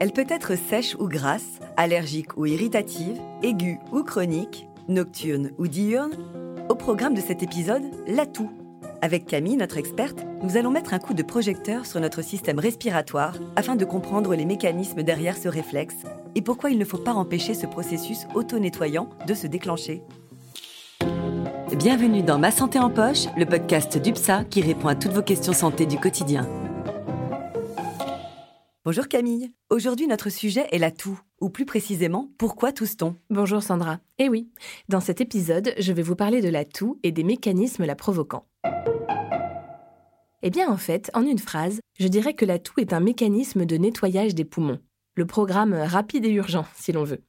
[0.00, 6.12] Elle peut être sèche ou grasse, allergique ou irritative, aiguë ou chronique, nocturne ou diurne.
[6.68, 8.50] Au programme de cet épisode, l'atout.
[9.02, 13.34] Avec Camille, notre experte, nous allons mettre un coup de projecteur sur notre système respiratoire
[13.56, 15.96] afin de comprendre les mécanismes derrière ce réflexe
[16.36, 20.02] et pourquoi il ne faut pas empêcher ce processus auto-nettoyant de se déclencher.
[21.76, 25.52] Bienvenue dans Ma Santé en Poche, le podcast d'UPSA qui répond à toutes vos questions
[25.52, 26.48] santé du quotidien.
[28.88, 29.52] Bonjour Camille.
[29.68, 33.16] Aujourd'hui, notre sujet est la toux, ou plus précisément, pourquoi tousse-t-on?
[33.28, 34.00] Bonjour Sandra.
[34.18, 34.48] Eh oui,
[34.88, 38.46] dans cet épisode, je vais vous parler de la toux et des mécanismes la provoquant.
[40.42, 43.66] Eh bien, en fait, en une phrase, je dirais que la toux est un mécanisme
[43.66, 44.80] de nettoyage des poumons.
[45.16, 47.20] Le programme rapide et urgent, si l'on veut.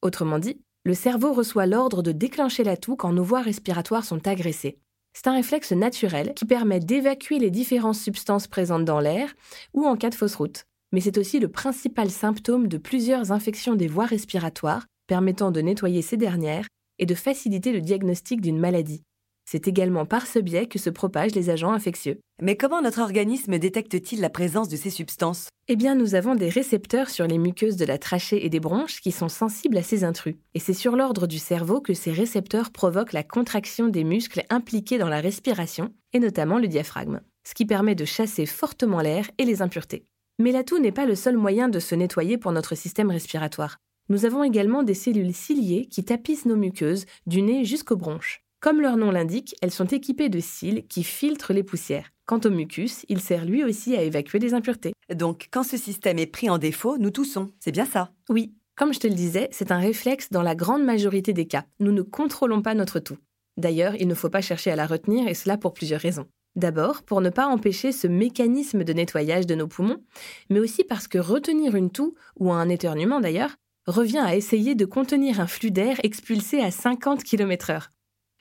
[0.00, 4.26] Autrement dit, le cerveau reçoit l'ordre de déclencher la toux quand nos voies respiratoires sont
[4.26, 4.78] agressées.
[5.12, 9.34] C'est un réflexe naturel qui permet d'évacuer les différentes substances présentes dans l'air
[9.74, 13.74] ou en cas de fausse route mais c'est aussi le principal symptôme de plusieurs infections
[13.74, 16.68] des voies respiratoires permettant de nettoyer ces dernières
[16.98, 19.02] et de faciliter le diagnostic d'une maladie.
[19.44, 22.20] C'est également par ce biais que se propagent les agents infectieux.
[22.40, 25.48] Mais comment notre organisme détecte-t-il la présence de ces substances?
[25.68, 29.00] Eh bien, nous avons des récepteurs sur les muqueuses de la trachée et des bronches
[29.00, 30.36] qui sont sensibles à ces intrus.
[30.54, 34.98] Et c'est sur l'ordre du cerveau que ces récepteurs provoquent la contraction des muscles impliqués
[34.98, 39.44] dans la respiration, et notamment le diaphragme, ce qui permet de chasser fortement l'air et
[39.44, 40.06] les impuretés.
[40.42, 43.76] Mais la toux n'est pas le seul moyen de se nettoyer pour notre système respiratoire.
[44.08, 48.42] Nous avons également des cellules ciliées qui tapissent nos muqueuses, du nez jusqu'aux bronches.
[48.58, 52.10] Comme leur nom l'indique, elles sont équipées de cils qui filtrent les poussières.
[52.26, 54.94] Quant au mucus, il sert lui aussi à évacuer les impuretés.
[55.14, 57.52] Donc, quand ce système est pris en défaut, nous toussons.
[57.60, 58.10] C'est bien ça?
[58.28, 58.52] Oui.
[58.74, 61.66] Comme je te le disais, c'est un réflexe dans la grande majorité des cas.
[61.78, 63.18] Nous ne contrôlons pas notre toux.
[63.58, 66.26] D'ailleurs, il ne faut pas chercher à la retenir, et cela pour plusieurs raisons.
[66.54, 70.02] D'abord, pour ne pas empêcher ce mécanisme de nettoyage de nos poumons,
[70.50, 74.84] mais aussi parce que retenir une toux, ou un éternuement d'ailleurs, revient à essayer de
[74.84, 77.88] contenir un flux d'air expulsé à 50 km/h.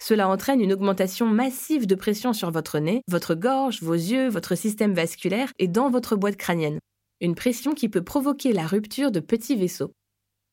[0.00, 4.54] Cela entraîne une augmentation massive de pression sur votre nez, votre gorge, vos yeux, votre
[4.54, 6.78] système vasculaire et dans votre boîte crânienne.
[7.20, 9.92] Une pression qui peut provoquer la rupture de petits vaisseaux.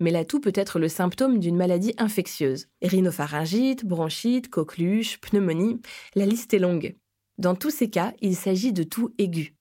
[0.00, 2.66] Mais la toux peut être le symptôme d'une maladie infectieuse.
[2.82, 5.80] Rhinopharyngite, bronchite, coqueluche, pneumonie,
[6.14, 6.96] la liste est longue.
[7.42, 9.56] Dans tous ces cas, il s'agit de toux aiguë.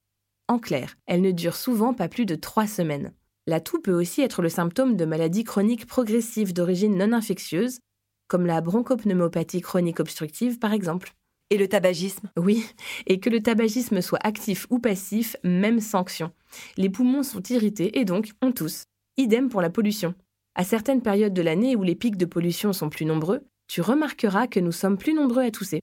[0.48, 3.12] En clair, elle ne dure souvent pas plus de trois semaines.
[3.48, 7.80] La toux peut aussi être le symptôme de maladies chroniques progressives d'origine non infectieuse,
[8.28, 11.16] comme la bronchopneumopathie chronique obstructive par exemple.
[11.50, 12.30] Et le tabagisme?
[12.38, 12.64] Oui,
[13.08, 16.32] et que le tabagisme soit actif ou passif, même sanction.
[16.78, 18.84] Les poumons sont irrités et donc on tousse.
[19.18, 20.14] Idem pour la pollution.
[20.54, 24.46] À certaines périodes de l'année où les pics de pollution sont plus nombreux, tu remarqueras
[24.46, 25.82] que nous sommes plus nombreux à tousser.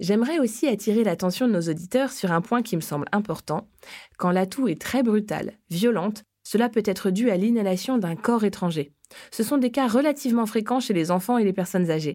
[0.00, 3.68] J'aimerais aussi attirer l'attention de nos auditeurs sur un point qui me semble important.
[4.16, 8.44] Quand la toux est très brutale, violente, cela peut être dû à l'inhalation d'un corps
[8.44, 8.92] étranger.
[9.30, 12.14] Ce sont des cas relativement fréquents chez les enfants et les personnes âgées.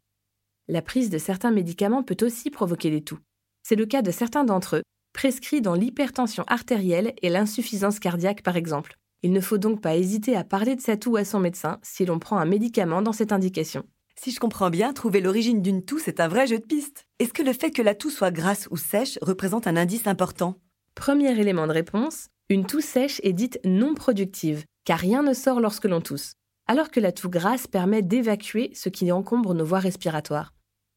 [0.67, 3.19] La prise de certains médicaments peut aussi provoquer des toux.
[3.61, 8.55] C'est le cas de certains d'entre eux, prescrits dans l'hypertension artérielle et l'insuffisance cardiaque par
[8.55, 8.95] exemple.
[9.21, 12.03] Il ne faut donc pas hésiter à parler de sa toux à son médecin si
[12.05, 13.85] l'on prend un médicament dans cette indication.
[14.17, 17.05] Si je comprends bien, trouver l'origine d'une toux, c'est un vrai jeu de piste.
[17.19, 20.55] Est-ce que le fait que la toux soit grasse ou sèche représente un indice important?
[20.95, 25.59] Premier élément de réponse, une toux sèche est dite non productive, car rien ne sort
[25.59, 26.33] lorsque l'on tousse,
[26.67, 30.53] alors que la toux grasse permet d'évacuer ce qui encombre nos voies respiratoires.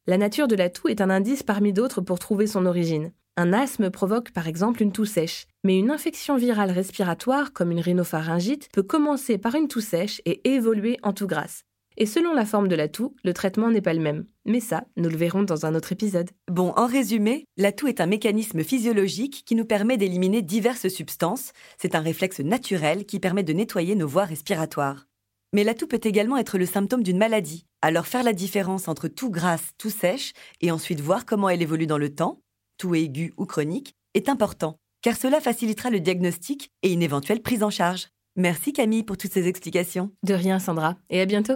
[0.07, 3.11] La nature de la toux est un indice parmi d'autres pour trouver son origine.
[3.35, 7.81] Un asthme provoque par exemple une toux sèche, mais une infection virale respiratoire comme une
[7.81, 11.63] rhinopharyngite peut commencer par une toux sèche et évoluer en toux grasse.
[12.01, 14.25] Et selon la forme de la toux, le traitement n'est pas le même.
[14.45, 16.29] Mais ça, nous le verrons dans un autre épisode.
[16.49, 21.51] Bon, en résumé, la toux est un mécanisme physiologique qui nous permet d'éliminer diverses substances.
[21.77, 25.07] C'est un réflexe naturel qui permet de nettoyer nos voies respiratoires.
[25.51, 27.65] Mais la toux peut également être le symptôme d'une maladie.
[27.81, 31.87] Alors faire la différence entre toux grasse, toux sèche, et ensuite voir comment elle évolue
[31.87, 32.39] dans le temps,
[32.77, 37.63] toux aiguë ou chronique, est important, car cela facilitera le diagnostic et une éventuelle prise
[37.63, 38.07] en charge.
[38.37, 40.11] Merci Camille pour toutes ces explications.
[40.23, 41.55] De rien Sandra, et à bientôt.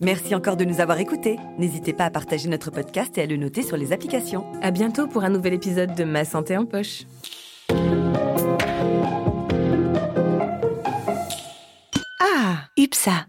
[0.00, 1.36] Merci encore de nous avoir écoutés.
[1.58, 4.44] N'hésitez pas à partager notre podcast et à le noter sur les applications.
[4.62, 7.04] À bientôt pour un nouvel épisode de Ma santé en poche.
[12.20, 13.26] Ah, UPSA.